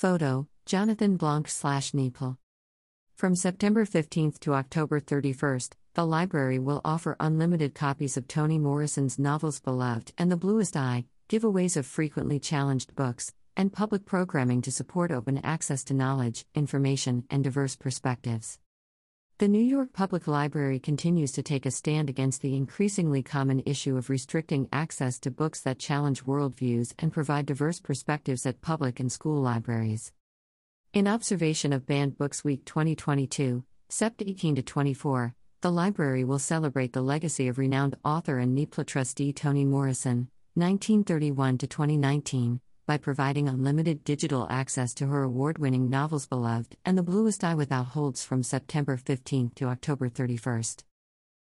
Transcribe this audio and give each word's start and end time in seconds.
Photo 0.00 0.48
Jonathan 0.64 1.18
Blanc 1.18 1.46
slash 1.46 1.92
NYPL. 1.92 2.38
From 3.16 3.36
September 3.36 3.84
15th 3.84 4.38
to 4.38 4.54
October 4.54 4.98
31st, 4.98 5.74
the 5.92 6.06
library 6.06 6.58
will 6.58 6.80
offer 6.86 7.18
unlimited 7.20 7.74
copies 7.74 8.16
of 8.16 8.26
Toni 8.26 8.58
Morrison's 8.58 9.18
novels 9.18 9.60
Beloved 9.60 10.14
and 10.16 10.32
The 10.32 10.38
Bluest 10.38 10.74
Eye, 10.74 11.04
giveaways 11.28 11.76
of 11.76 11.84
frequently 11.84 12.40
challenged 12.40 12.94
books, 12.94 13.34
and 13.58 13.74
public 13.74 14.06
programming 14.06 14.62
to 14.62 14.72
support 14.72 15.12
open 15.12 15.36
access 15.44 15.84
to 15.84 15.92
knowledge, 15.92 16.46
information, 16.54 17.24
and 17.28 17.44
diverse 17.44 17.76
perspectives. 17.76 18.58
The 19.40 19.48
New 19.48 19.58
York 19.58 19.94
Public 19.94 20.26
Library 20.26 20.78
continues 20.78 21.32
to 21.32 21.42
take 21.42 21.64
a 21.64 21.70
stand 21.70 22.10
against 22.10 22.42
the 22.42 22.54
increasingly 22.54 23.22
common 23.22 23.62
issue 23.64 23.96
of 23.96 24.10
restricting 24.10 24.68
access 24.70 25.18
to 25.20 25.30
books 25.30 25.62
that 25.62 25.78
challenge 25.78 26.26
worldviews 26.26 26.92
and 26.98 27.10
provide 27.10 27.46
diverse 27.46 27.80
perspectives 27.80 28.44
at 28.44 28.60
public 28.60 29.00
and 29.00 29.10
school 29.10 29.40
libraries. 29.40 30.12
In 30.92 31.08
observation 31.08 31.72
of 31.72 31.86
Banned 31.86 32.18
Books 32.18 32.44
Week 32.44 32.66
2022, 32.66 33.64
Sept 33.88 34.16
18 34.20 34.56
to 34.56 34.62
24, 34.62 35.34
the 35.62 35.72
library 35.72 36.22
will 36.22 36.38
celebrate 36.38 36.92
the 36.92 37.00
legacy 37.00 37.48
of 37.48 37.56
renowned 37.56 37.96
author 38.04 38.36
and 38.36 38.54
NYPLA 38.54 38.84
trustee 38.84 39.32
Toni 39.32 39.64
Morrison, 39.64 40.28
1931 40.52 41.56
to 41.56 41.66
2019, 41.66 42.60
by 42.90 42.98
providing 42.98 43.48
unlimited 43.48 44.02
digital 44.02 44.48
access 44.50 44.92
to 44.92 45.06
her 45.06 45.22
award 45.22 45.58
winning 45.58 45.88
novels 45.88 46.26
Beloved 46.26 46.76
and 46.84 46.98
The 46.98 47.04
Bluest 47.04 47.44
Eye 47.44 47.54
Without 47.54 47.86
Holds 47.86 48.24
from 48.24 48.42
September 48.42 48.96
15 48.96 49.52
to 49.54 49.66
October 49.66 50.08
31. 50.08 50.64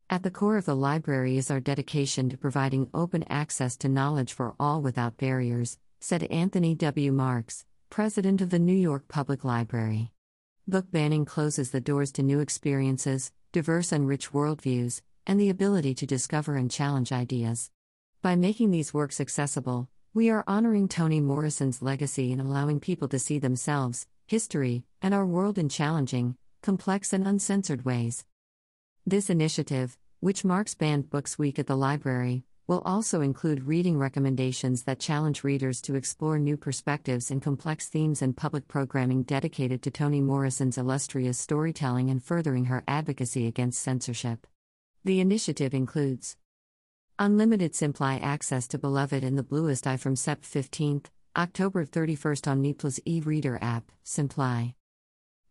At 0.10 0.24
the 0.24 0.32
core 0.32 0.56
of 0.56 0.64
the 0.64 0.78
library 0.78 1.36
is 1.36 1.52
our 1.52 1.60
dedication 1.60 2.30
to 2.30 2.38
providing 2.38 2.90
open 2.94 3.26
access 3.30 3.76
to 3.80 3.90
knowledge 3.90 4.32
for 4.32 4.56
all 4.58 4.82
without 4.82 5.18
barriers, 5.18 5.78
said 6.00 6.24
Anthony 6.24 6.74
W. 6.74 7.12
Marx, 7.12 7.66
president 7.90 8.40
of 8.40 8.50
the 8.50 8.58
New 8.58 8.72
York 8.72 9.10
Public 9.10 9.44
Library. 9.44 10.14
Book 10.66 10.90
banning 10.90 11.26
closes 11.26 11.72
the 11.72 11.82
doors 11.82 12.14
to 12.14 12.24
new 12.24 12.40
experiences, 12.40 13.34
diverse 13.52 13.92
and 13.92 14.08
rich 14.08 14.32
worldviews, 14.32 15.02
and 15.28 15.38
the 15.38 15.50
ability 15.50 15.96
to 15.96 16.06
discover 16.06 16.56
and 16.56 16.72
challenge 16.72 17.12
ideas. 17.12 17.72
By 18.22 18.38
making 18.38 18.72
these 18.72 18.94
works 18.94 19.20
accessible, 19.20 19.90
we 20.16 20.30
are 20.30 20.46
honoring 20.48 20.88
Toni 20.88 21.20
Morrison's 21.20 21.82
legacy 21.82 22.32
and 22.32 22.40
allowing 22.40 22.80
people 22.80 23.10
to 23.10 23.20
see 23.20 23.38
themselves, 23.38 24.08
history, 24.28 24.86
and 25.02 25.14
our 25.14 25.26
world 25.26 25.58
in 25.58 25.68
challenging, 25.68 26.38
complex, 26.64 27.12
and 27.12 27.28
uncensored 27.28 27.84
ways. 27.84 28.24
This 29.06 29.30
initiative, 29.30 29.98
which 30.22 30.46
marks 30.46 30.74
Banned 30.74 31.10
Books 31.10 31.38
Week 31.38 31.60
at 31.60 31.68
the 31.68 31.76
library, 31.76 32.46
will 32.66 32.82
also 32.86 33.20
include 33.20 33.68
reading 33.68 33.98
recommendations 33.98 34.84
that 34.84 35.02
challenge 35.02 35.44
readers 35.44 35.82
to 35.82 35.96
explore 35.96 36.40
new 36.40 36.56
perspectives 36.56 37.30
and 37.30 37.42
complex 37.42 37.90
themes 37.90 38.22
and 38.22 38.38
public 38.38 38.70
programming 38.70 39.24
dedicated 39.24 39.82
to 39.82 39.92
Toni 39.92 40.22
Morrison's 40.22 40.78
illustrious 40.78 41.38
storytelling 41.38 42.10
and 42.10 42.24
furthering 42.24 42.66
her 42.66 42.86
advocacy 42.88 43.48
against 43.48 43.82
censorship. 43.82 44.48
The 45.04 45.20
initiative 45.20 45.74
includes 45.74 46.38
Unlimited 47.18 47.74
SimplyE 47.74 48.20
access 48.22 48.68
to 48.68 48.78
Beloved 48.78 49.24
and 49.24 49.38
the 49.38 49.44
Bluest 49.44 49.88
Eye 49.88 49.96
from 49.96 50.16
Sept 50.16 50.42
15th, 50.42 51.06
October 51.38 51.86
31st 51.86 52.46
on 52.52 52.62
NYPLA's 52.62 53.00
e 53.06 53.22
reader 53.22 53.58
app, 53.62 53.90
SimplyE. 54.04 54.74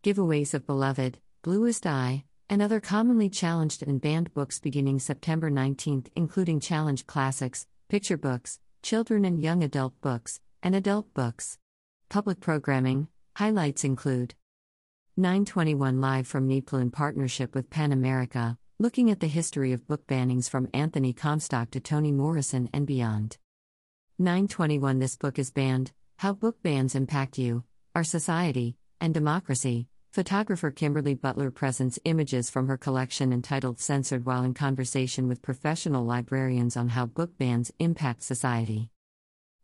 Giveaways 0.03 0.53
of 0.53 0.67
Beloved, 0.67 1.17
Bluest 1.41 1.87
Eye, 1.87 2.25
and 2.47 2.61
other 2.61 2.79
commonly 2.79 3.29
challenged 3.29 3.81
and 3.81 3.99
banned 3.99 4.31
books 4.35 4.59
beginning 4.59 4.99
September 4.99 5.49
19th, 5.49 6.09
including 6.15 6.59
challenge 6.59 7.07
classics, 7.07 7.65
picture 7.89 8.17
books, 8.17 8.59
children 8.83 9.25
and 9.25 9.41
young 9.41 9.63
adult 9.63 9.99
books, 10.01 10.39
and 10.61 10.75
adult 10.75 11.11
books. 11.15 11.57
Public 12.09 12.41
programming 12.41 13.07
highlights 13.37 13.83
include 13.83 14.35
921 15.17 15.99
Live 15.99 16.27
from 16.27 16.47
NYPLA 16.47 16.81
in 16.83 16.91
partnership 16.91 17.55
with 17.55 17.71
PEN 17.71 17.91
America, 17.91 18.59
looking 18.77 19.09
at 19.09 19.21
the 19.21 19.27
history 19.27 19.71
of 19.71 19.87
book 19.87 20.05
bannings 20.05 20.49
from 20.49 20.67
Anthony 20.73 21.13
Comstock 21.13 21.71
to 21.71 21.79
Toni 21.79 22.11
Morrison 22.11 22.69
and 22.73 22.85
beyond. 22.85 23.37
921 24.19 24.99
This 24.99 25.15
book 25.15 25.39
is 25.39 25.49
banned 25.49 25.93
How 26.17 26.33
Book 26.33 26.61
Bans 26.61 26.93
Impact 26.93 27.37
You, 27.37 27.63
Our 27.95 28.03
Society, 28.03 28.75
and 28.99 29.13
Democracy. 29.13 29.87
Photographer 30.11 30.71
Kimberly 30.71 31.13
Butler 31.13 31.51
presents 31.51 31.99
images 32.03 32.49
from 32.49 32.67
her 32.67 32.77
collection 32.77 33.31
entitled 33.31 33.79
Censored 33.79 34.25
while 34.25 34.43
in 34.43 34.53
conversation 34.53 35.29
with 35.29 35.41
professional 35.41 36.03
librarians 36.03 36.75
on 36.75 36.89
how 36.89 37.05
book 37.05 37.37
bans 37.37 37.71
impact 37.79 38.23
society. 38.23 38.89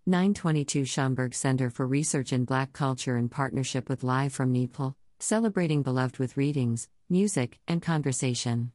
922 0.05 0.83
Schomburg 0.83 1.33
Center 1.33 1.69
for 1.69 1.85
Research 1.85 2.31
in 2.31 2.45
Black 2.45 2.72
Culture 2.72 3.17
in 3.17 3.28
partnership 3.28 3.89
with 3.89 4.03
Live 4.03 4.31
from 4.31 4.53
NYPL, 4.53 4.95
celebrating 5.19 5.83
beloved 5.83 6.17
with 6.17 6.38
readings, 6.38 6.88
music, 7.09 7.59
and 7.67 7.81
conversation. 7.81 8.72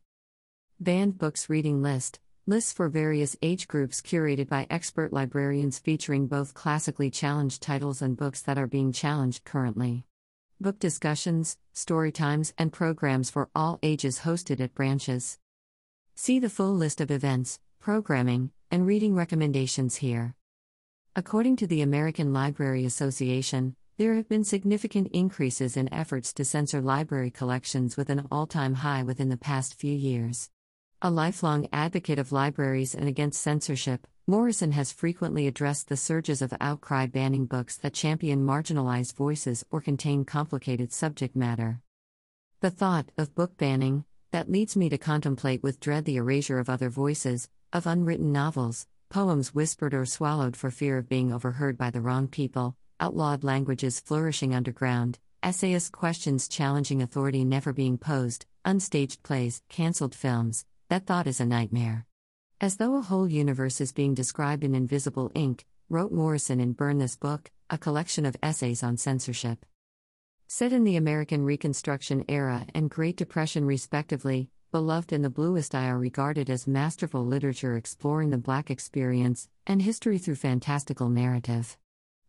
Banned 0.79 1.17
Books 1.17 1.49
Reading 1.49 1.81
List 1.81 2.21
Lists 2.47 2.71
for 2.71 2.91
various 2.91 3.35
age 3.41 3.67
groups 3.67 4.03
curated 4.03 4.47
by 4.47 4.67
expert 4.69 5.11
librarians 5.11 5.79
featuring 5.79 6.27
both 6.27 6.53
classically 6.53 7.11
challenged 7.11 7.63
titles 7.63 8.03
and 8.03 8.15
books 8.15 8.43
that 8.43 8.59
are 8.59 8.67
being 8.67 8.93
challenged 8.93 9.43
currently. 9.45 10.05
Book 10.61 10.79
discussions, 10.79 11.57
story 11.73 12.13
times, 12.13 12.53
and 12.59 12.75
programs 12.75 13.31
for 13.31 13.49
all 13.55 13.79
ages 13.83 14.21
hosted 14.21 14.61
at 14.61 14.75
branches. 14.75 15.39
See 16.15 16.39
the 16.39 16.51
full 16.51 16.75
list 16.75 17.01
of 17.01 17.11
events, 17.11 17.59
programming, 17.81 18.51
and 18.71 18.87
reading 18.87 19.15
recommendations 19.15 19.97
here. 19.97 20.35
According 21.17 21.57
to 21.57 21.67
the 21.67 21.81
American 21.81 22.35
Library 22.35 22.85
Association, 22.85 23.77
there 23.97 24.15
have 24.17 24.29
been 24.29 24.45
significant 24.45 25.09
increases 25.15 25.75
in 25.75 25.91
efforts 25.91 26.35
to 26.35 26.45
censor 26.45 26.83
library 26.83 27.31
collections 27.31 27.97
with 27.97 28.11
an 28.11 28.29
all 28.31 28.47
time 28.47 28.75
high 28.75 29.03
within 29.03 29.31
the 29.31 29.39
past 29.39 29.81
few 29.81 29.95
years. 29.95 30.51
A 31.03 31.11
lifelong 31.11 31.69
advocate 31.75 32.19
of 32.19 32.33
libraries 32.33 32.95
and 32.95 33.07
against 33.07 33.43
censorship, 33.43 34.07
Morrison 34.27 34.73
has 34.73 34.93
frequently 34.93 35.47
addressed 35.47 35.89
the 35.89 35.97
surges 35.97 36.41
of 36.41 36.55
outcry 36.59 37.05
banning 37.05 37.45
books 37.45 37.77
that 37.77 37.93
champion 37.93 38.47
marginalized 38.47 39.15
voices 39.15 39.63
or 39.71 39.83
contain 39.83 40.25
complicated 40.25 40.95
subject 40.95 41.37
matter. 41.37 41.83
The 42.63 42.71
thought 42.71 43.13
of 43.19 43.35
book 43.35 43.59
banning, 43.59 44.07
that 44.33 44.51
leads 44.51 44.75
me 44.75 44.89
to 44.89 44.97
contemplate 44.97 45.63
with 45.63 45.81
dread 45.81 46.07
the 46.07 46.17
erasure 46.17 46.59
of 46.59 46.71
other 46.71 46.89
voices, 46.89 47.51
of 47.75 47.87
unwritten 47.87 48.33
novels, 48.33 48.87
poems 49.11 49.55
whispered 49.55 49.93
or 49.93 50.07
swallowed 50.07 50.57
for 50.57 50.71
fear 50.71 50.97
of 50.97 51.11
being 51.11 51.31
overheard 51.31 51.77
by 51.77 51.91
the 51.91 52.01
wrong 52.01 52.27
people, 52.27 52.75
outlawed 53.01 53.45
languages 53.45 54.01
flourishing 54.01 54.55
underground, 54.55 55.19
essayist 55.43 55.93
questions 55.93 56.49
challenging 56.49 57.03
authority 57.03 57.45
never 57.45 57.75
being 57.75 57.99
posed, 57.99 58.47
unstaged 58.65 59.23
plays, 59.23 59.61
cancelled 59.69 60.15
films, 60.15 60.65
that 60.89 61.05
thought 61.05 61.27
is 61.27 61.41
a 61.41 61.47
nightmare. 61.47 62.07
As 62.61 62.77
though 62.77 62.97
a 62.97 63.03
whole 63.03 63.29
universe 63.29 63.81
is 63.81 63.93
being 63.93 64.15
described 64.15 64.63
in 64.63 64.75
invisible 64.75 65.33
ink, 65.35 65.67
wrote 65.89 66.13
Morrison 66.13 66.61
in 66.61 66.75
Burn 66.75 66.99
This 66.99 67.17
Book, 67.17 67.51
a 67.69 67.77
collection 67.77 68.25
of 68.25 68.37
essays 68.43 68.85
on 68.85 68.97
censorship. 68.97 69.67
Set 70.47 70.73
in 70.73 70.85
the 70.85 70.95
American 70.95 71.45
Reconstruction 71.45 72.25
era 72.29 72.67
and 72.73 72.89
Great 72.89 73.17
Depression, 73.17 73.65
respectively, 73.65 74.49
Beloved 74.71 75.13
and 75.13 75.25
The 75.25 75.31
Bluest 75.31 75.75
Eye 75.75 75.89
are 75.89 75.99
regarded 75.99 76.49
as 76.49 76.69
masterful 76.69 77.27
literature 77.27 77.77
exploring 77.77 78.31
the 78.31 78.39
Black 78.39 78.71
experience 78.71 79.49
and 79.67 79.83
history 79.83 80.19
through 80.19 80.37
fantastical 80.37 81.09
narrative. 81.09 81.77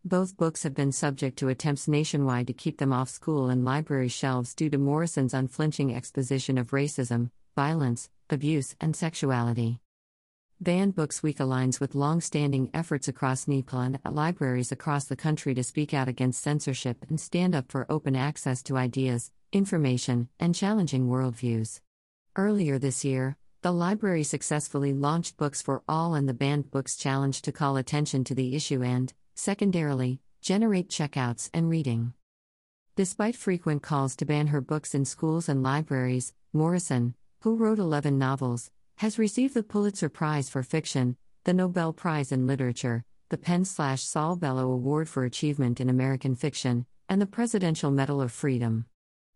Both 0.03 0.35
books 0.35 0.63
have 0.63 0.73
been 0.73 0.91
subject 0.91 1.37
to 1.39 1.49
attempts 1.49 1.87
nationwide 1.87 2.47
to 2.47 2.53
keep 2.53 2.79
them 2.79 2.91
off 2.91 3.09
school 3.09 3.49
and 3.49 3.63
library 3.63 4.07
shelves 4.07 4.55
due 4.55 4.69
to 4.71 4.79
Morrison's 4.79 5.35
unflinching 5.35 5.93
exposition 5.93 6.57
of 6.57 6.71
racism, 6.71 7.29
violence, 7.55 8.09
abuse, 8.31 8.75
and 8.81 8.95
sexuality. 8.95 9.79
Banned 10.59 10.95
Books 10.95 11.21
Week 11.21 11.37
aligns 11.37 11.79
with 11.79 11.93
long 11.93 12.19
standing 12.19 12.71
efforts 12.73 13.07
across 13.07 13.45
NYPL 13.45 13.99
and 14.03 14.15
libraries 14.15 14.71
across 14.71 15.05
the 15.05 15.15
country 15.15 15.53
to 15.53 15.63
speak 15.63 15.93
out 15.93 16.07
against 16.07 16.41
censorship 16.41 17.05
and 17.09 17.19
stand 17.19 17.53
up 17.53 17.71
for 17.71 17.85
open 17.89 18.15
access 18.15 18.63
to 18.63 18.75
ideas, 18.77 19.31
information, 19.51 20.29
and 20.39 20.55
challenging 20.55 21.07
worldviews. 21.07 21.81
Earlier 22.35 22.79
this 22.79 23.05
year, 23.05 23.37
the 23.61 23.71
library 23.71 24.23
successfully 24.23 24.93
launched 24.93 25.37
Books 25.37 25.61
for 25.61 25.83
All 25.87 26.15
and 26.15 26.27
the 26.27 26.33
Banned 26.33 26.71
Books 26.71 26.95
Challenge 26.95 27.41
to 27.41 27.51
call 27.51 27.77
attention 27.77 28.23
to 28.23 28.33
the 28.33 28.55
issue 28.55 28.81
and, 28.81 29.13
secondarily, 29.35 30.21
generate 30.41 30.89
checkouts 30.89 31.49
and 31.53 31.69
reading. 31.69 32.13
Despite 32.95 33.35
frequent 33.35 33.83
calls 33.83 34.15
to 34.15 34.25
ban 34.25 34.47
her 34.47 34.61
books 34.61 34.95
in 34.95 35.05
schools 35.05 35.47
and 35.47 35.61
libraries, 35.61 36.33
Morrison, 36.51 37.13
who 37.41 37.55
wrote 37.55 37.79
11 37.79 38.17
novels, 38.17 38.71
has 38.97 39.19
received 39.19 39.53
the 39.53 39.63
Pulitzer 39.63 40.09
Prize 40.09 40.49
for 40.49 40.63
Fiction, 40.63 41.17
the 41.43 41.53
Nobel 41.53 41.93
Prize 41.93 42.31
in 42.31 42.47
Literature, 42.47 43.03
the 43.29 43.37
PEN 43.37 43.65
Saul 43.65 44.35
Bellow 44.35 44.71
Award 44.71 45.07
for 45.07 45.23
Achievement 45.23 45.79
in 45.79 45.89
American 45.89 46.35
Fiction, 46.35 46.85
and 47.07 47.21
the 47.21 47.25
Presidential 47.25 47.91
Medal 47.91 48.21
of 48.21 48.31
Freedom. 48.31 48.85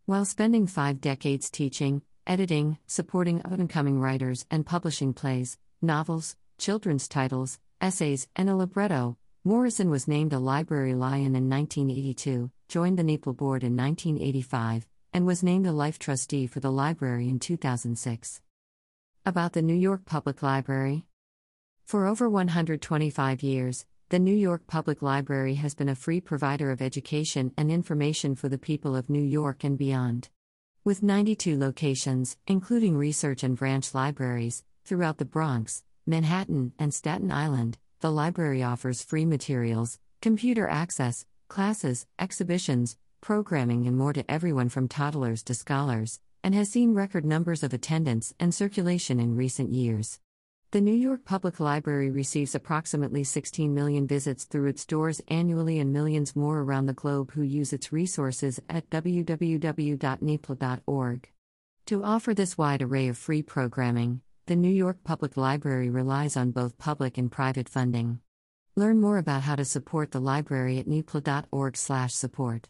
While 0.06 0.25
spending 0.25 0.65
five 0.65 1.00
decades 1.00 1.50
teaching, 1.50 2.01
editing, 2.25 2.77
supporting 2.88 3.39
up 3.45 3.51
and 3.51 3.69
coming 3.69 4.00
writers, 4.00 4.45
and 4.50 4.65
publishing 4.65 5.13
plays, 5.13 5.57
novels, 5.81 6.36
children's 6.57 7.07
titles, 7.07 7.59
essays, 7.80 8.27
and 8.36 8.50
a 8.50 8.56
libretto, 8.56 9.18
Morrison 9.44 9.89
was 9.89 10.07
named 10.07 10.33
a 10.33 10.39
Library 10.39 10.94
Lion 10.94 11.36
in 11.36 11.50
1982, 11.50 12.51
joined 12.68 13.00
the 13.00 13.04
NYPL 13.04 13.36
board 13.38 13.63
in 13.63 13.75
1985, 13.75 14.88
and 15.13 15.25
was 15.25 15.43
named 15.43 15.67
a 15.67 15.71
life 15.71 15.99
trustee 15.99 16.47
for 16.47 16.59
the 16.59 16.71
library 16.71 17.27
in 17.27 17.39
2006. 17.39 18.41
About 19.25 19.53
the 19.53 19.61
New 19.61 19.75
York 19.75 20.05
Public 20.05 20.41
Library 20.41 21.05
For 21.85 22.07
over 22.07 22.29
125 22.29 23.43
years, 23.43 23.85
the 24.09 24.19
New 24.19 24.35
York 24.35 24.67
Public 24.67 25.01
Library 25.01 25.55
has 25.55 25.75
been 25.75 25.89
a 25.89 25.95
free 25.95 26.19
provider 26.19 26.71
of 26.71 26.81
education 26.81 27.53
and 27.57 27.71
information 27.71 28.35
for 28.35 28.49
the 28.49 28.57
people 28.57 28.95
of 28.95 29.09
New 29.09 29.23
York 29.23 29.63
and 29.63 29.77
beyond. 29.77 30.29
With 30.83 31.03
92 31.03 31.57
locations, 31.57 32.37
including 32.47 32.97
research 32.97 33.43
and 33.43 33.55
branch 33.55 33.93
libraries, 33.93 34.63
throughout 34.83 35.17
the 35.17 35.25
Bronx, 35.25 35.83
Manhattan, 36.05 36.73
and 36.79 36.93
Staten 36.93 37.31
Island, 37.31 37.77
the 37.99 38.11
library 38.11 38.63
offers 38.63 39.03
free 39.03 39.25
materials, 39.25 39.99
computer 40.21 40.67
access, 40.67 41.25
classes, 41.47 42.07
exhibitions, 42.17 42.97
programming, 43.21 43.88
and 43.88 43.97
more 43.97 44.12
to 44.13 44.29
everyone 44.29 44.69
from 44.69 44.88
toddlers 44.88 45.44
to 45.44 45.53
scholars, 45.53 46.19
and 46.44 46.53
has 46.53 46.69
seen 46.69 46.94
record 46.94 47.23
numbers 47.23 47.63
of 47.63 47.73
attendance 47.73 48.33
and 48.39 48.53
circulation 48.53 49.19
in 49.19 49.35
recent 49.38 49.71
years. 49.71 50.19
The 50.71 50.81
New 50.81 50.94
York 50.94 51.25
Public 51.25 51.59
Library 51.59 52.09
receives 52.09 52.56
approximately 52.56 53.23
16 53.25 53.73
million 53.73 54.07
visits 54.07 54.45
through 54.45 54.68
its 54.69 54.85
doors 54.85 55.21
annually 55.27 55.79
and 55.79 55.91
millions 55.91 56.33
more 56.35 56.62
around 56.62 56.85
the 56.85 56.94
globe 56.94 57.33
who 57.33 57.41
use 57.41 57.73
its 57.73 57.91
resources 57.91 58.59
at 58.69 58.89
www.nypl.org. 58.89 59.59
To 61.88 62.03
offer 62.03 62.33
this 62.33 62.57
wide 62.57 62.81
array 62.81 63.09
of 63.09 63.18
free 63.18 63.41
programming, 63.41 64.21
the 64.45 64.56
New 64.56 64.69
York 64.69 65.00
Public 65.03 65.35
Library 65.35 65.89
relies 65.89 66.38
on 66.38 66.51
both 66.51 66.77
public 66.77 67.18
and 67.18 67.29
private 67.29 67.68
funding. 67.68 68.21
Learn 68.77 69.01
more 69.01 69.18
about 69.18 69.41
how 69.41 69.57
to 69.57 69.65
support 69.65 70.12
the 70.12 70.21
library 70.21 70.79
at 70.79 70.88
nypl.org/support. 70.88 72.69